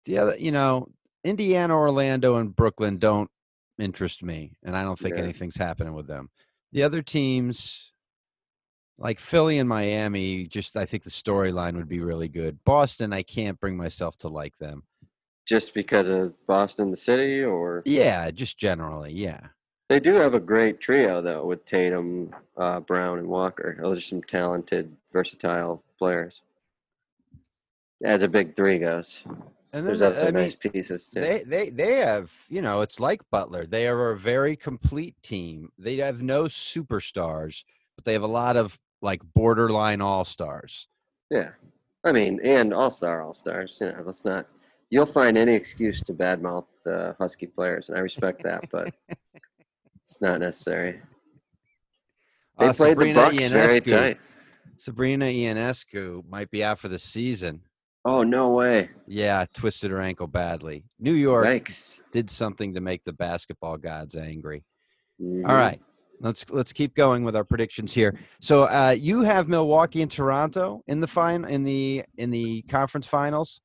[0.05, 0.89] The other, you know,
[1.23, 3.31] Indiana, Orlando, and Brooklyn don't
[3.79, 5.23] interest me, and I don't think Yeah.
[5.23, 6.31] anything's happening with them.
[6.73, 7.93] The other teams,
[8.99, 12.65] like Philly and Miami, just I think the storyline would be really good.
[12.65, 14.83] Boston, I can't bring myself to like them.
[15.49, 19.41] Just because of Boston, the city, or Yeah, just generally, yeah.
[19.89, 23.79] they do have a great trio though with Tatum, uh, Brown, and Walker.
[23.83, 26.43] Those are some talented, versatile players.
[28.05, 29.25] As a big three goes,
[29.73, 31.21] And there's the- other I mean, nice pieces too.
[31.21, 33.65] They they they have you know it's like Butler.
[33.67, 35.73] They are a very complete team.
[35.79, 37.65] They have no superstars,
[37.97, 40.89] but they have a lot of like borderline all stars.
[41.31, 41.51] Yeah,
[42.05, 43.79] I mean, and all star, all stars.
[43.81, 44.47] You know, let's not.
[44.91, 48.95] You'll find any excuse to badmouth uh, Husky players, and I respect that, but
[50.01, 51.01] it's not necessary.
[52.59, 54.19] They Uh, played Sabrina the Bucks very tight.
[54.79, 57.63] Sabrina Ionescu might be out for the season.
[58.05, 58.91] Oh no way!
[59.07, 60.85] Yeah, twisted her ankle badly.
[60.99, 62.01] New York Yikes!
[62.13, 64.65] did something to make the basketball gods angry.
[65.21, 65.47] Mhm.
[65.47, 65.81] All right.
[66.21, 68.19] Let's let's keep going with our predictions here.
[68.41, 73.07] So uh, you have Milwaukee and Toronto in the fine in the in the conference
[73.07, 73.61] finals.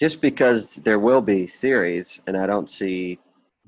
[0.00, 3.20] Just because there will be series, and I don't see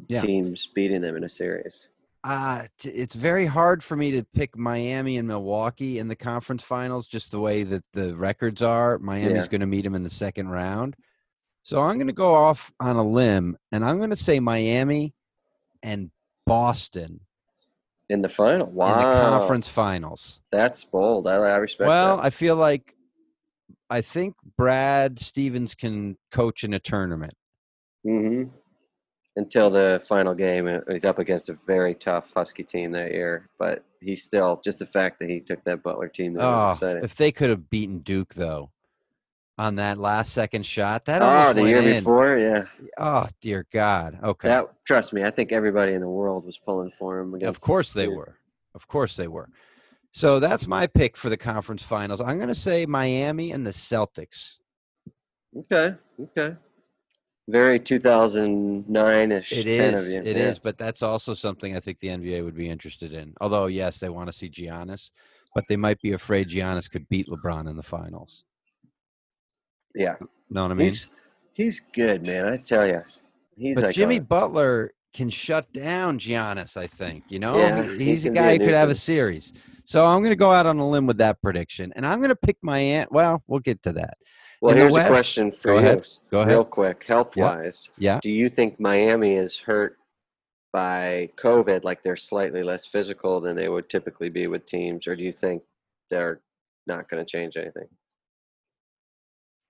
[0.08, 0.22] Yeah.
[0.22, 1.88] teams beating them in a series.
[2.24, 7.06] Uh, it's very hard for me to pick Miami and Milwaukee in the conference finals,
[7.06, 8.98] just the way that the records are.
[8.98, 9.50] Miami's Yeah.
[9.50, 10.96] going to meet them in the second round.
[11.64, 15.14] So I'm going to go off on a limb, and I'm going to say Miami
[15.82, 16.10] and
[16.46, 17.20] Boston
[18.08, 18.92] In the final, wow!
[18.92, 20.40] in the conference finals.
[20.50, 21.26] That's bold.
[21.28, 22.24] I, I respect Well, that.
[22.24, 22.96] I feel like
[23.92, 27.34] I think Brad Stevens can coach in a tournament.
[28.02, 28.44] hmm
[29.36, 33.84] Until the final game, he's up against a very tough Husky team that year, but
[34.00, 36.32] he's still just the fact that he took that Butler team.
[36.32, 38.70] That was Oh, if they could have beaten Duke though,
[39.58, 41.98] on that last second shot, that Oh, the year in.
[41.98, 42.64] before, yeah.
[42.96, 44.18] Oh dear God.
[44.22, 44.48] Okay.
[44.48, 47.34] That trust me, I think everybody in the world was pulling for him.
[47.42, 48.38] of course they were.
[48.74, 49.50] Of course they were.
[50.12, 52.20] So that's my pick for the conference finals.
[52.20, 54.56] I'm going to say Miami and the Celtics.
[55.56, 56.54] Okay, okay.
[57.48, 59.52] Very 2009-ish.
[59.52, 59.80] It is.
[59.92, 59.96] Kind.
[60.20, 60.42] Of It you.
[60.42, 60.58] is.
[60.58, 63.34] But that's also something I think the NBA would be interested in.
[63.40, 65.10] Although, yes, they want to see Giannis,
[65.54, 68.44] but they might be afraid Giannis could beat LeBron in the finals.
[69.94, 70.14] Yeah,
[70.50, 70.88] Know what I mean?
[70.88, 71.06] he's
[71.52, 72.46] he's good, man.
[72.46, 73.02] I tell you,
[73.58, 76.78] he's but like Jimmy a- Butler can shut down Giannis.
[76.78, 78.74] I think you know Yeah, He- he he's a can be a guy who could
[78.74, 79.02] have a nuisance.
[79.02, 79.52] series.
[79.84, 82.30] So I'm going to go out on a limb with that prediction, and I'm going
[82.30, 83.10] to pick my aunt.
[83.12, 84.16] Well, we'll get to that.
[84.60, 86.08] well, in here's West- a question for Go you, ahead.
[86.30, 86.52] Go ahead.
[86.52, 87.88] real quick, health wise.
[87.98, 88.20] Yeah.
[88.22, 89.96] Do you think Miami is hurt
[90.72, 95.14] by COVID, like they're slightly less physical than they would typically be with teams, or
[95.14, 95.62] do you think
[96.10, 96.40] they're
[96.86, 97.86] not going to change anything?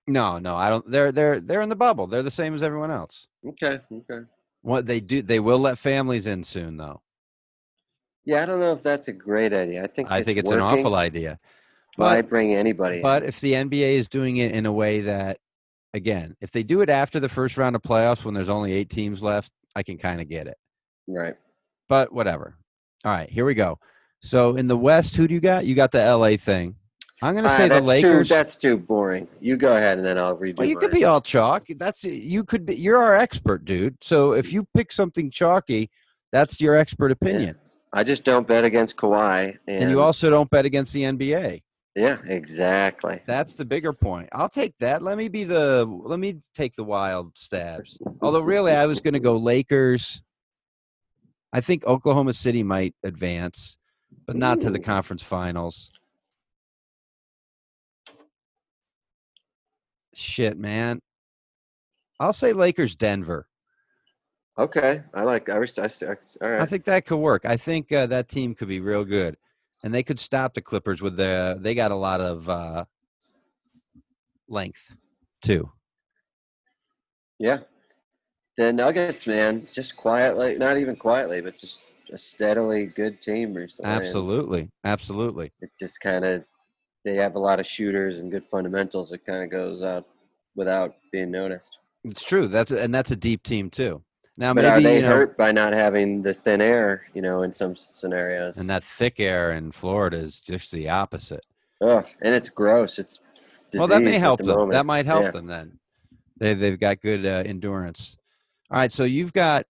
[0.07, 0.89] No, no, I don't.
[0.89, 2.07] They're they're they're in the bubble.
[2.07, 3.27] They're the same as everyone else.
[3.47, 4.25] Okay, okay.
[4.61, 7.01] What they do, they will let families in soon, though.
[8.25, 9.83] Yeah, I don't know if that's a great idea.
[9.83, 10.79] I think I think it's an working.
[10.85, 11.39] awful idea.
[11.95, 12.97] Why But bring anybody?
[12.97, 13.01] in?
[13.01, 15.37] but if the NBA is doing it in a way that,
[15.93, 18.89] again, if they do it after the first round of playoffs when there's only eight
[18.89, 20.57] teams left, I can kind of get it.
[21.07, 21.35] right.
[21.89, 22.55] But whatever.
[23.05, 23.77] All right, here we go.
[24.21, 25.65] So in the West, who do you got?
[25.65, 26.75] You got the LA thing.
[27.21, 28.27] I'm going to Ah, say the Lakers.
[28.29, 29.27] Too, that's too boring.
[29.41, 30.57] You go ahead, and then I'll redo.
[30.57, 31.67] well, you could be all chalk.
[31.77, 32.75] That's you could be.
[32.75, 33.97] You're our expert, dude.
[34.01, 35.89] So if you pick something chalky,
[36.31, 37.55] that's your expert opinion.
[37.93, 39.57] I just don't bet against Kawhi.
[39.67, 41.61] And, And you also don't bet against the NBA.
[41.95, 43.21] yeah, exactly.
[43.27, 44.29] That's the bigger point.
[44.31, 45.03] I'll take that.
[45.03, 47.99] Let me be the let me take the wild stabs.
[48.21, 50.23] Although really I was going to go Lakers.
[51.55, 53.77] I think Oklahoma City might advance,
[54.25, 55.91] but not to the conference finals.
[60.15, 60.99] Shit, man.
[62.19, 63.47] I'll say Lakers Denver.
[64.57, 65.49] Okay, I like.
[65.49, 66.61] I, I, s- all right.
[66.61, 67.43] I think that could work.
[67.45, 69.35] I think uh, that team could be real good,
[69.83, 71.57] and they could stop the Clippers with the.
[71.59, 72.85] They got a lot of uh,
[74.47, 74.93] length,
[75.41, 75.71] too.
[77.39, 77.59] Yeah.
[78.57, 83.89] The Nuggets, man, just quietly, not even quietly, but just a steadily good team recently.
[83.91, 85.51] Absolutely, absolutely.
[85.61, 86.45] It just kind of,
[87.03, 89.11] they have a lot of shooters and good fundamentals.
[89.11, 90.05] It kind of goes out
[90.55, 91.75] without being noticed.
[92.03, 92.47] It's true.
[92.47, 94.03] That's and that's a deep team too.
[94.37, 97.43] Now But are they you know, hurt by not having the thin air, you know,
[97.43, 98.57] in some scenarios?
[98.57, 101.45] and that thick air in Florida is just the opposite.
[101.81, 102.97] oh, and it's gross.
[102.97, 103.19] It's
[103.75, 104.55] well, that may help the them.
[104.55, 104.73] moment.
[104.73, 105.31] That might help Yeah.
[105.31, 105.79] them then.
[106.37, 108.17] They they've got good uh, endurance.
[108.71, 109.65] All right, so you've got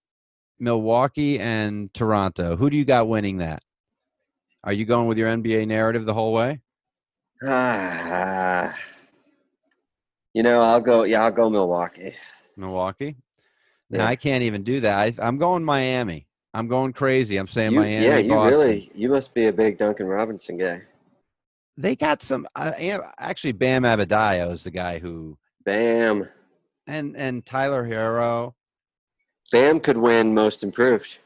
[0.60, 2.56] Milwaukee and Toronto.
[2.56, 3.64] Who do you got winning that?
[4.64, 6.62] Are you going with your NBA narrative the whole way?
[7.46, 8.74] Ah,
[10.34, 11.04] you know, I'll go.
[11.04, 12.14] Yeah, I'll go Milwaukee.
[12.56, 13.18] Milwaukee.
[13.98, 14.08] Yeah.
[14.08, 14.98] I can't even do that.
[14.98, 16.28] I, I'm going Miami.
[16.54, 17.38] I'm going crazy.
[17.38, 18.06] I'm saying You- Miami.
[18.06, 18.60] yeah, you Boston.
[18.60, 20.82] really, you must be a big Duncan Robinson guy.
[21.78, 22.46] They got some.
[22.56, 22.72] Uh,
[23.18, 26.28] actually, Bam Adebayo is the guy who, Bam,
[26.86, 28.54] and and Tyler Herro.
[29.52, 31.18] Bam could win Most Improved.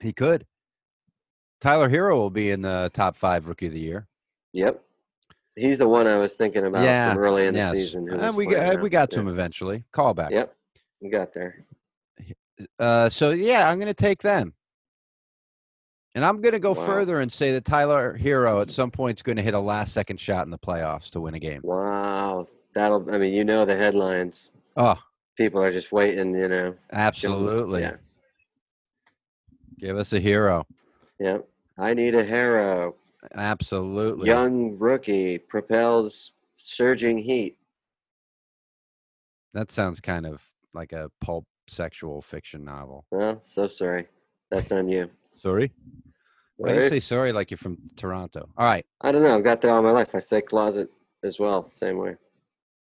[0.00, 0.46] He could.
[1.60, 4.06] Tyler Herro will be in the top five rookie of the year.
[4.52, 4.80] Yep,
[5.56, 8.08] he's the one I was thinking about Yeah, from early in yes, the season.
[8.20, 9.22] Uh, we got, we got to Yeah.
[9.22, 9.84] him eventually.
[9.92, 10.30] Callback.
[10.30, 10.54] Yep,
[11.00, 11.64] you got there.
[12.78, 14.52] Uh, so yeah, I'm going to take them,
[16.14, 16.84] and I'm going to go Wow.
[16.86, 19.94] further and say that Tyler Herro at some point is going to hit a last
[19.94, 21.60] second shot in the playoffs to win a game.
[21.64, 23.10] Wow, that'll.
[23.12, 24.50] I mean, you know the headlines.
[24.76, 24.98] Oh,
[25.36, 26.34] People are just waiting.
[26.34, 26.74] You know.
[26.92, 27.80] absolutely.
[27.80, 27.96] Yeah.
[29.78, 30.66] Give us a hero.
[31.18, 31.48] Yep.
[31.78, 32.94] I need a hero.
[33.34, 34.26] Absolutely.
[34.26, 37.56] Young rookie propels surging heat.
[39.54, 40.42] That sounds kind of
[40.74, 43.06] like a pulp sexual fiction novel.
[43.10, 44.08] Well, so sorry.
[44.50, 45.10] That's on you.
[45.40, 45.72] Sorry.
[46.56, 48.48] Why do you say sorry like you're from Toronto?
[48.56, 48.84] All right.
[49.00, 49.34] I don't know.
[49.34, 50.14] I've got that all my life.
[50.14, 50.90] I say closet
[51.24, 51.70] as well.
[51.70, 52.16] Same way.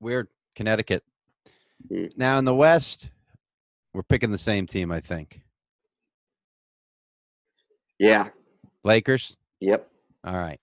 [0.00, 0.28] Weird.
[0.56, 1.04] Connecticut.
[1.88, 2.06] Hmm.
[2.16, 3.11] Now in the West,
[3.94, 5.42] we're picking the same team, I think.
[7.98, 8.30] Yeah.
[8.82, 9.37] Lakers.
[9.61, 9.88] Yep.
[10.24, 10.58] All right.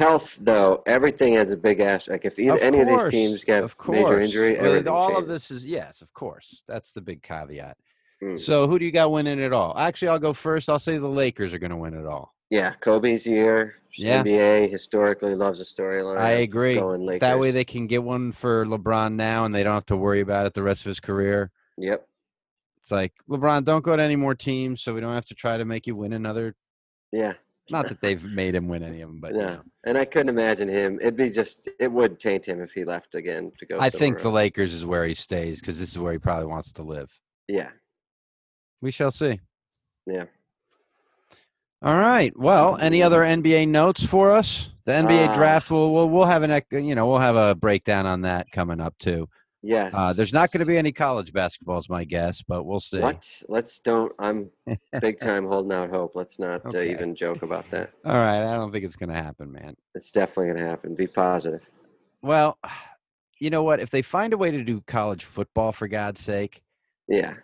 [0.00, 2.24] Health, though, everything has a big aspect.
[2.24, 4.58] If either, Of any of these teams get of major injury,
[4.88, 6.62] all of this is yes, of course.
[6.66, 7.76] That's the big caveat.
[8.18, 8.38] Hmm.
[8.38, 9.76] So who do you got winning it all?
[9.76, 10.70] Actually, I'll go first.
[10.70, 12.34] I'll say the Lakers are going to win it all.
[12.48, 13.74] Yeah, Kobe's year.
[13.92, 14.22] Yeah.
[14.22, 16.16] NBA historically loves a storyline.
[16.16, 16.76] I agree.
[17.18, 20.20] That way they can get one for LeBron now, and they don't have to worry
[20.20, 21.50] about it the rest of his career.
[21.76, 22.08] Yep.
[22.78, 25.58] It's like LeBron, don't go to any more teams, so we don't have to try
[25.58, 26.56] to make you win another.
[27.12, 27.34] Yeah.
[27.70, 29.46] Not that they've made him win any of them, but you Yeah.
[29.56, 29.62] know.
[29.84, 30.98] And I couldn't imagine him.
[31.00, 31.68] It'd be just.
[31.78, 33.78] It would taint him if he left again to go.
[33.80, 34.34] I think somewhere the else.
[34.34, 37.10] Lakers is where he stays because this is where he probably wants to live.
[37.48, 37.70] Yeah.
[38.82, 39.40] We shall see.
[40.06, 40.24] Yeah.
[41.82, 42.32] All right.
[42.38, 44.70] Well, any other NBA notes for us?
[44.84, 45.70] The NBA Uh, draft.
[45.70, 48.94] We'll, we'll we'll have an you know we'll have a breakdown on that coming up
[48.98, 49.28] too.
[49.62, 49.92] Yes.
[49.94, 52.98] Uh, there's not going to be any college basketball, is my guess, but we'll see.
[52.98, 53.28] What?
[53.48, 54.10] Let's don't.
[54.18, 54.50] I'm
[55.00, 56.12] big time holding out hope.
[56.14, 56.88] Let's not Okay.
[56.88, 57.90] uh, even joke about that.
[58.04, 58.38] All right.
[58.42, 59.76] I don't think it's going to happen, man.
[59.94, 60.94] It's definitely going to happen.
[60.94, 61.60] Be positive.
[62.22, 62.58] Well,
[63.38, 63.80] you know what?
[63.80, 66.62] If they find a way to do college football, for God's sake,
[67.08, 67.34] Yeah.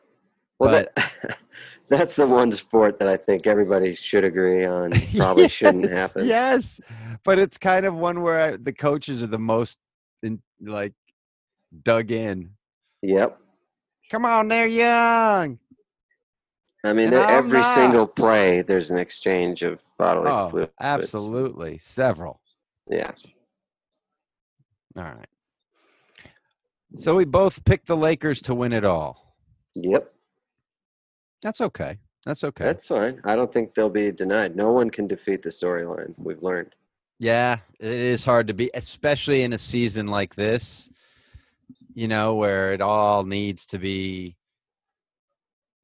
[0.58, 1.36] Well, that,
[1.90, 4.90] that's the one sport that I think everybody should agree on.
[5.16, 6.24] Probably shouldn't happen.
[6.26, 6.80] Yes,
[7.24, 9.76] but it's kind of one where I, the coaches are the most
[10.22, 10.94] in, like
[11.84, 12.50] dug in.
[13.02, 13.38] Yep.
[14.10, 15.58] Come on, they're young.
[16.84, 17.74] I mean, And every not.
[17.74, 20.72] single play, there's an exchange of bodily Oh, fluids.
[20.80, 22.40] absolutely, several.
[22.88, 23.10] Yeah.
[24.96, 25.26] All right.
[26.98, 29.34] So we both picked the Lakers to win it all.
[29.74, 30.12] Yep.
[31.42, 31.98] That's okay.
[32.24, 32.64] That's okay.
[32.64, 33.20] That's fine.
[33.24, 34.56] I don't think they'll be denied.
[34.56, 36.14] No one can defeat the storyline.
[36.16, 36.74] We've learned.
[37.18, 40.90] Yeah, it is hard to be, especially in a season like this,
[41.96, 44.36] you know, where it all needs to be,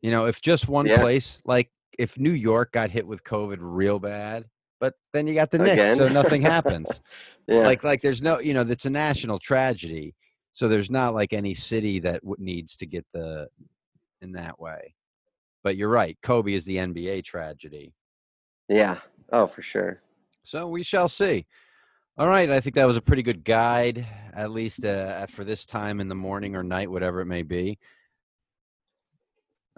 [0.02, 0.98] you know, if just one Yeah.
[0.98, 4.44] place, like if New York got hit with COVID real bad,
[4.78, 7.00] but then you got the Knicks, so nothing happens.
[7.48, 7.64] Yeah.
[7.64, 10.14] Like, like there's no, you know, that's a national tragedy.
[10.52, 13.48] So there's not like any city that needs to get the
[14.20, 14.94] in that way.
[15.64, 16.18] But you're right.
[16.22, 17.94] Kobe is the NBA tragedy.
[18.68, 18.98] Yeah.
[19.32, 20.02] Oh, for sure.
[20.42, 21.46] So we shall see.
[22.18, 25.64] All right, I think that was a pretty good guide, at least uh, for this
[25.64, 27.78] time in the morning or night, whatever it may be.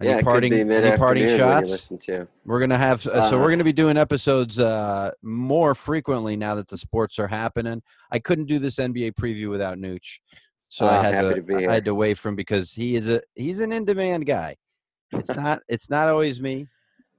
[0.01, 2.07] Any yeah, parting, any parting mid-afternoon when you shots?
[2.07, 2.27] to.
[2.45, 6.67] We're gonna have uh, so we're gonna be doing episodes uh, more frequently now that
[6.67, 7.81] the sports are happening.
[8.11, 10.19] I couldn't do this NBA preview without Nooch,
[10.69, 12.97] so I Ah, had to, to be I had to wait for him because he
[12.97, 14.57] is a he's an in demand guy.
[15.13, 16.67] It's not it's not always me.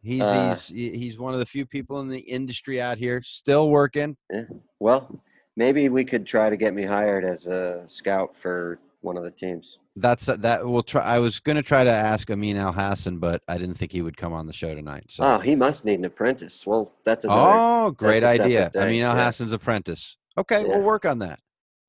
[0.05, 3.69] He's Uh, he's he's one of the few people in the industry out here still
[3.69, 4.15] working.
[4.31, 4.43] Yeah.
[4.79, 5.21] Well,
[5.55, 9.31] maybe we could try to get me hired as a scout for one of the
[9.31, 9.79] teams.
[9.95, 11.01] That's that we'll try.
[11.03, 14.31] I was gonna try to ask Amin Elhassan, but I didn't think he would come
[14.33, 15.05] on the show tonight.
[15.09, 15.23] So.
[15.23, 16.65] Oh, he must need an apprentice.
[16.67, 17.41] Well, that's another.
[17.55, 18.63] Oh, great a idea.
[18.65, 19.27] separate I day, mean, Al yeah.
[19.29, 20.17] Hassan's apprentice.
[20.37, 20.67] Okay, Yeah.
[20.67, 21.39] we'll work on that.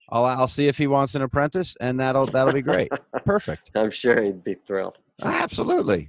[0.08, 2.92] I'll I'll see if he wants an apprentice, and that'll that'll be great.
[3.26, 3.72] Perfect.
[3.74, 4.98] I'm sure he'd be thrilled.
[5.20, 6.08] Absolutely.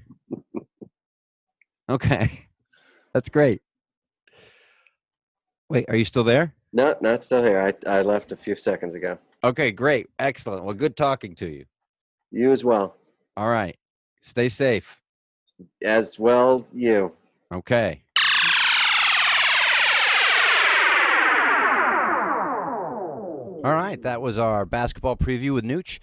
[1.89, 2.29] Okay,
[3.13, 3.61] that's great.
[5.69, 6.53] Wait, are you still there?
[6.73, 7.59] No, not still here.
[7.59, 9.17] I, I left a few seconds ago.
[9.43, 10.63] Okay, great, excellent.
[10.63, 11.65] Well, good talking to you.
[12.31, 12.95] You as well.
[13.35, 13.77] All right,
[14.21, 15.01] stay safe.
[15.83, 17.13] As well, you.
[17.51, 18.03] Okay.
[23.63, 25.99] All right, that was our basketball preview with Nooch.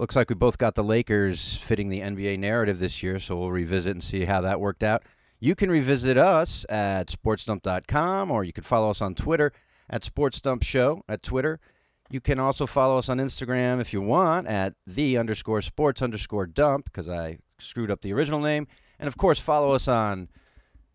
[0.00, 3.50] Looks like we both got the Lakers fitting the NBA narrative this year, so we'll
[3.50, 5.02] revisit and see how that worked out.
[5.40, 9.52] You can revisit us at sportsdump.com or you can follow us on Twitter
[9.90, 11.60] at Sportsdump Show at Twitter.
[12.08, 16.46] You can also follow us on Instagram if you want at the underscore sports underscore
[16.46, 18.68] dump because I screwed up the original name.
[18.98, 20.30] And of course, follow us on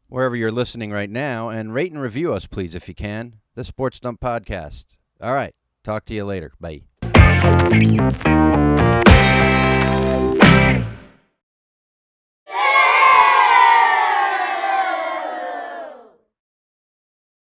[0.08, 3.36] wherever you're listening right now and rate and review us, please, if you can.
[3.54, 4.86] The Sports Dump Podcast.
[5.22, 5.54] All right.
[5.84, 6.54] Talk to you later.
[6.60, 6.82] Bye.